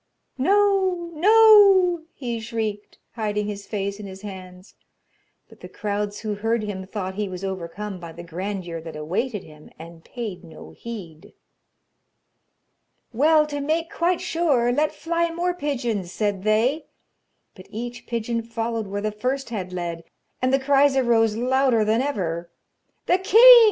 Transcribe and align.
'No! 0.39 1.11
no!' 1.13 2.05
he 2.15 2.39
shrieked, 2.39 2.97
hiding 3.11 3.45
his 3.45 3.67
face 3.67 3.99
in 3.99 4.07
his 4.07 4.23
hands; 4.23 4.73
but 5.47 5.59
the 5.59 5.69
crowds 5.69 6.21
who 6.21 6.33
heard 6.33 6.63
him 6.63 6.87
thought 6.87 7.13
he 7.13 7.29
was 7.29 7.43
overcome 7.43 7.99
by 7.99 8.11
the 8.11 8.23
grandeur 8.23 8.81
that 8.81 8.95
awaited 8.95 9.43
him, 9.43 9.69
and 9.77 10.03
paid 10.03 10.43
no 10.43 10.71
heed. 10.71 11.33
'Well, 13.13 13.45
to 13.45 13.61
make 13.61 13.91
quite 13.91 14.21
sure, 14.21 14.71
let 14.71 14.91
fly 14.91 15.29
more 15.29 15.53
pigeons,' 15.53 16.11
said 16.11 16.41
they, 16.41 16.87
but 17.53 17.67
each 17.69 18.07
pigeon 18.07 18.41
followed 18.41 18.87
where 18.87 19.01
the 19.01 19.11
first 19.11 19.51
had 19.51 19.71
led, 19.71 20.03
and 20.41 20.51
the 20.51 20.57
cries 20.59 20.97
arose 20.97 21.35
louder 21.35 21.85
than 21.85 22.01
ever: 22.01 22.49
'The 23.05 23.19
king! 23.19 23.57